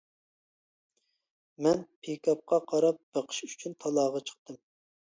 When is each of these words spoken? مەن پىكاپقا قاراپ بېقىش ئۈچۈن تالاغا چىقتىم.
مەن 1.67 1.85
پىكاپقا 2.01 2.61
قاراپ 2.75 3.01
بېقىش 3.21 3.47
ئۈچۈن 3.51 3.81
تالاغا 3.87 4.27
چىقتىم. 4.29 4.65